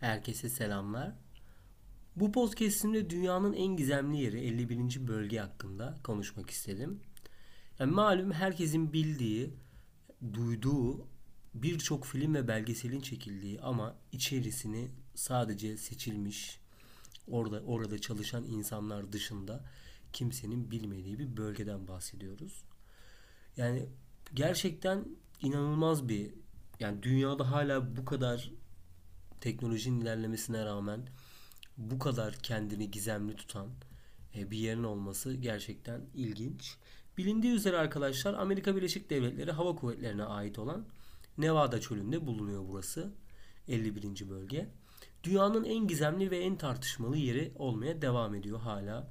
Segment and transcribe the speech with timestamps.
[0.00, 1.12] Herkese selamlar.
[2.16, 5.08] Bu podcast'imde dünyanın en gizemli yeri 51.
[5.08, 7.00] bölge hakkında konuşmak istedim.
[7.78, 9.54] Yani malum herkesin bildiği,
[10.32, 11.06] duyduğu
[11.54, 16.60] birçok film ve belgeselin çekildiği ama içerisini sadece seçilmiş,
[17.28, 19.64] orada orada çalışan insanlar dışında
[20.12, 22.62] kimsenin bilmediği bir bölgeden bahsediyoruz.
[23.56, 23.86] Yani
[24.34, 25.04] gerçekten
[25.42, 26.30] inanılmaz bir
[26.80, 28.50] yani dünyada hala bu kadar
[29.40, 31.00] teknolojinin ilerlemesine rağmen
[31.76, 33.68] bu kadar kendini gizemli tutan
[34.34, 36.76] e, bir yerin olması gerçekten ilginç.
[37.18, 40.84] Bilindiği üzere arkadaşlar Amerika Birleşik Devletleri Hava Kuvvetleri'ne ait olan
[41.38, 43.12] Nevada çölünde bulunuyor burası.
[43.68, 44.30] 51.
[44.30, 44.68] bölge.
[45.24, 49.08] Dünyanın en gizemli ve en tartışmalı yeri olmaya devam ediyor hala.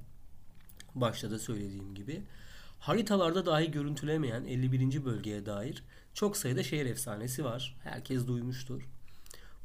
[0.94, 2.22] Başta da söylediğim gibi.
[2.78, 5.04] Haritalarda dahi görüntülemeyen 51.
[5.04, 5.84] bölgeye dair
[6.14, 7.76] çok sayıda şehir efsanesi var.
[7.82, 8.88] Herkes duymuştur.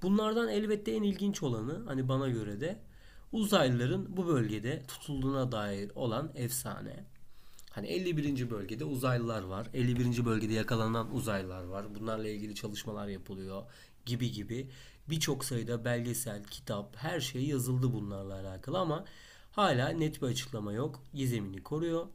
[0.03, 2.79] Bunlardan elbette en ilginç olanı hani bana göre de
[3.31, 7.05] uzaylıların bu bölgede tutulduğuna dair olan efsane.
[7.71, 8.49] Hani 51.
[8.49, 9.67] bölgede uzaylılar var.
[9.73, 10.25] 51.
[10.25, 11.95] bölgede yakalanan uzaylılar var.
[11.95, 13.63] Bunlarla ilgili çalışmalar yapılıyor
[14.05, 14.69] gibi gibi.
[15.09, 19.05] Birçok sayıda belgesel, kitap, her şey yazıldı bunlarla alakalı ama
[19.51, 21.03] hala net bir açıklama yok.
[21.13, 22.07] Gizemini koruyor.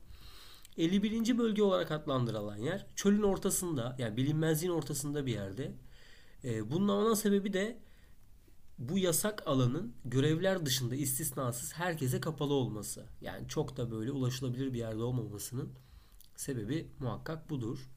[0.77, 1.39] 51.
[1.39, 5.73] bölge olarak adlandırılan yer çölün ortasında yani bilinmezliğin ortasında bir yerde.
[6.45, 7.79] E, bunun ana sebebi de
[8.79, 13.07] bu yasak alanın görevler dışında istisnasız herkese kapalı olması.
[13.21, 15.73] Yani çok da böyle ulaşılabilir bir yerde olmamasının
[16.37, 17.89] sebebi muhakkak budur.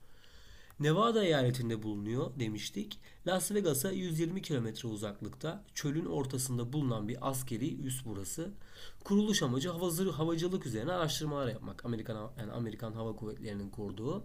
[0.80, 3.00] Nevada eyaletinde bulunuyor demiştik.
[3.28, 8.52] Las Vegas'a 120 kilometre uzaklıkta çölün ortasında bulunan bir askeri üs burası.
[9.03, 9.69] Kuruluş amacı
[10.12, 11.86] havacılık üzerine araştırmalar yapmak.
[11.86, 14.23] Amerikan yani Amerikan Hava Kuvvetleri'nin kurduğu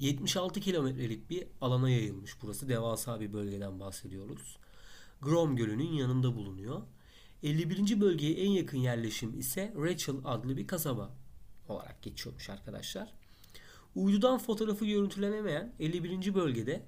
[0.00, 2.68] 76 kilometrelik bir alana yayılmış burası.
[2.68, 4.56] Devasa bir bölgeden bahsediyoruz.
[5.20, 6.82] Grom Gölü'nün yanında bulunuyor.
[7.42, 8.00] 51.
[8.00, 11.10] bölgeye en yakın yerleşim ise Rachel adlı bir kasaba
[11.68, 13.12] olarak geçiyormuş arkadaşlar.
[13.94, 16.34] Uydudan fotoğrafı görüntülenemeyen 51.
[16.34, 16.82] bölgede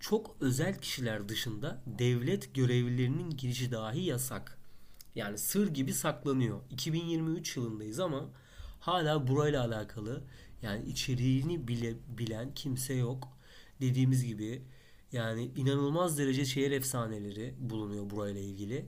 [0.00, 4.58] çok özel kişiler dışında devlet görevlilerinin girişi dahi yasak.
[5.14, 6.60] Yani sır gibi saklanıyor.
[6.70, 8.30] 2023 yılındayız ama
[8.80, 10.24] hala burayla alakalı
[10.62, 13.28] yani içeriğini bile bilen kimse yok.
[13.80, 14.62] Dediğimiz gibi
[15.12, 18.86] yani inanılmaz derece şehir efsaneleri bulunuyor burayla ilgili.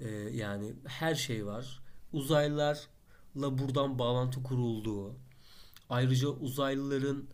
[0.00, 1.80] Ee, yani her şey var.
[2.12, 5.16] Uzaylılarla buradan bağlantı kurulduğu,
[5.90, 7.24] ayrıca uzaylıların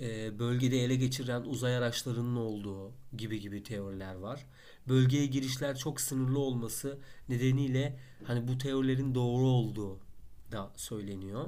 [0.00, 4.46] e, bölgede ele geçiren uzay araçlarının olduğu gibi gibi teoriler var.
[4.88, 6.98] Bölgeye girişler çok sınırlı olması
[7.28, 9.98] nedeniyle hani bu teorilerin doğru olduğu
[10.52, 11.46] da söyleniyor.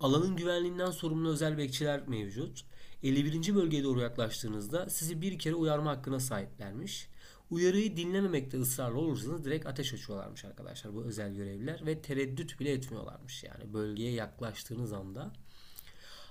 [0.00, 2.64] Alanın güvenliğinden sorumlu özel bekçiler mevcut.
[3.02, 3.54] 51.
[3.54, 7.08] bölgeye doğru yaklaştığınızda sizi bir kere uyarma hakkına sahiplermiş.
[7.50, 13.44] Uyarıyı dinlememekte ısrarlı olursanız direkt ateş açıyorlarmış arkadaşlar bu özel görevliler ve tereddüt bile etmiyorlarmış
[13.44, 15.32] yani bölgeye yaklaştığınız anda.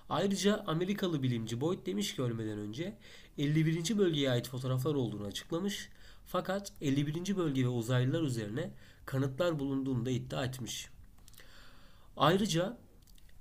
[0.10, 2.98] Ayrıca Amerikalı bilimci Boyd demiş ki ölmeden önce
[3.38, 3.98] 51.
[3.98, 5.90] bölgeye ait fotoğraflar olduğunu açıklamış.
[6.26, 7.38] Fakat 51.
[7.38, 8.72] bölge ve uzaylılar üzerine
[9.06, 10.90] kanıtlar bulunduğunu da iddia etmiş.
[12.18, 12.78] Ayrıca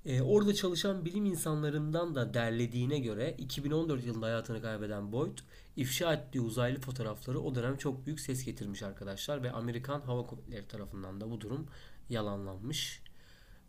[0.07, 5.39] e, orada çalışan bilim insanlarından da derlediğine göre 2014 yılında hayatını kaybeden Boyd
[5.77, 10.69] ifşa ettiği uzaylı fotoğrafları o dönem çok büyük ses getirmiş arkadaşlar ve Amerikan Hava Kuvvetleri
[10.69, 11.67] tarafından da bu durum
[12.09, 13.03] yalanlanmış.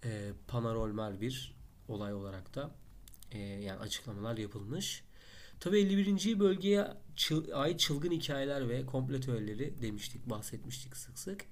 [0.03, 1.55] E, Panarolmer bir
[1.87, 2.71] olay olarak da
[3.31, 5.03] e, yani açıklamalar yapılmış.
[5.59, 6.39] Tabi 51.
[6.39, 11.45] bölgeye çıl, ait çılgın hikayeler ve komplo teorileri demiştik, bahsetmiştik sık sık.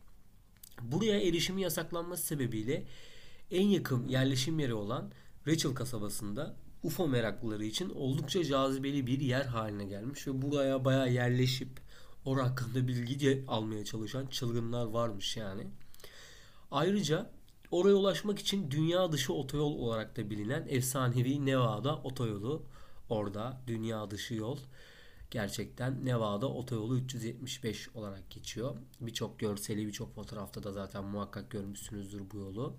[0.81, 2.85] Buraya erişimi yasaklanması sebebiyle
[3.51, 5.11] en yakın yerleşim yeri olan
[5.47, 11.69] Rachel kasabasında UFO meraklıları için oldukça cazibeli bir yer haline gelmiş ve buraya bayağı yerleşip
[12.25, 15.67] o hakkında bilgi almaya çalışan çılgınlar varmış yani.
[16.71, 17.31] Ayrıca
[17.71, 22.63] oraya ulaşmak için dünya dışı otoyol olarak da bilinen efsanevi Nevada otoyolu
[23.09, 24.57] orada dünya dışı yol
[25.31, 28.75] gerçekten Nevada otoyolu 375 olarak geçiyor.
[29.01, 32.77] Birçok görseli birçok fotoğrafta da zaten muhakkak görmüşsünüzdür bu yolu.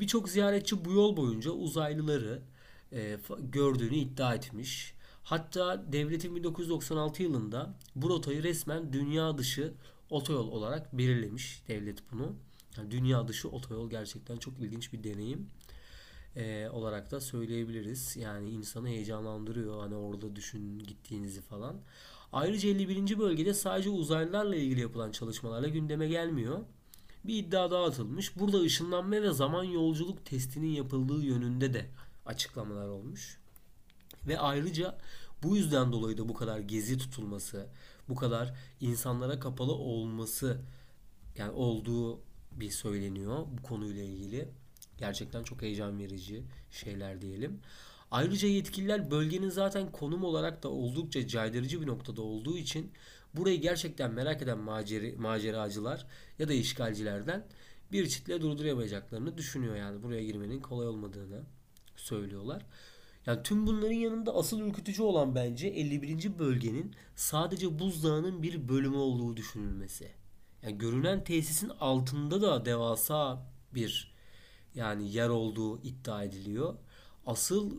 [0.00, 2.42] Birçok ziyaretçi bu yol boyunca uzaylıları
[2.92, 4.94] e, gördüğünü iddia etmiş.
[5.22, 9.74] Hatta devletin 1996 yılında bu rotayı resmen dünya dışı
[10.10, 12.36] otoyol olarak belirlemiş devlet bunu.
[12.76, 15.50] Yani dünya dışı otoyol gerçekten çok ilginç bir deneyim
[16.36, 18.16] e, olarak da söyleyebiliriz.
[18.16, 21.76] Yani insanı heyecanlandırıyor hani orada düşün gittiğinizi falan.
[22.32, 23.18] Ayrıca 51.
[23.18, 26.58] bölgede sadece uzaylılarla ilgili yapılan çalışmalarla gündeme gelmiyor
[27.28, 28.36] bir iddia daha atılmış.
[28.38, 31.86] Burada ışınlanma ve zaman yolculuk testinin yapıldığı yönünde de
[32.26, 33.38] açıklamalar olmuş.
[34.26, 34.98] Ve ayrıca
[35.42, 37.66] bu yüzden dolayı da bu kadar gezi tutulması,
[38.08, 40.60] bu kadar insanlara kapalı olması
[41.36, 42.20] yani olduğu
[42.52, 44.48] bir söyleniyor bu konuyla ilgili.
[44.98, 47.60] Gerçekten çok heyecan verici şeyler diyelim.
[48.10, 52.92] Ayrıca yetkililer bölgenin zaten konum olarak da oldukça caydırıcı bir noktada olduğu için
[53.36, 56.06] burayı gerçekten merak eden maceri, maceracılar
[56.38, 57.46] ya da işgalcilerden
[57.92, 61.42] bir çitle durduramayacaklarını düşünüyor yani buraya girmenin kolay olmadığını
[61.96, 62.66] söylüyorlar.
[63.26, 66.38] Yani tüm bunların yanında asıl ürkütücü olan bence 51.
[66.38, 70.10] bölgenin sadece buzdağının bir bölümü olduğu düşünülmesi.
[70.62, 74.14] Yani görünen tesisin altında da devasa bir
[74.74, 76.74] yani yer olduğu iddia ediliyor.
[77.26, 77.76] Asıl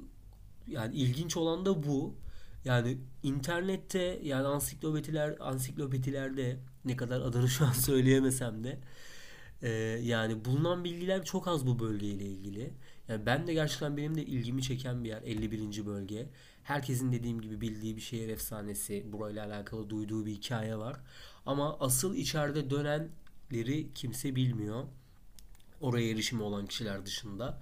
[0.67, 2.15] yani ilginç olan da bu.
[2.67, 8.79] Yani internette yani ansiklopediler ansiklopedilerde ne kadar adını şu an söyleyemesem de
[9.61, 9.69] e,
[10.03, 12.73] yani bulunan bilgiler çok az bu bölgeyle ilgili.
[13.07, 15.85] Yani ben de gerçekten benim de ilgimi çeken bir yer 51.
[15.85, 16.25] bölge.
[16.63, 20.97] Herkesin dediğim gibi bildiği bir şehir efsanesi, burayla alakalı duyduğu bir hikaye var.
[21.45, 24.83] Ama asıl içeride dönenleri kimse bilmiyor.
[25.81, 27.59] Oraya erişimi olan kişiler dışında.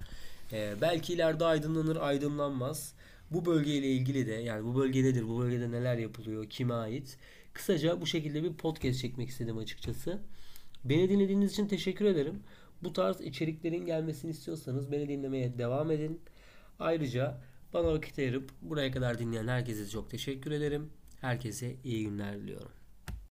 [0.52, 2.94] Ee, belki ileride aydınlanır, aydınlanmaz.
[3.30, 7.18] Bu bölgeyle ilgili de yani bu bölge nedir, bu bölgede neler yapılıyor, kime ait?
[7.52, 10.22] Kısaca bu şekilde bir podcast çekmek istedim açıkçası.
[10.84, 12.42] Beni dinlediğiniz için teşekkür ederim.
[12.82, 16.20] Bu tarz içeriklerin gelmesini istiyorsanız beni dinlemeye devam edin.
[16.78, 17.40] Ayrıca
[17.72, 20.90] bana vakit ayırıp buraya kadar dinleyen herkese çok teşekkür ederim.
[21.20, 22.72] Herkese iyi günler diliyorum.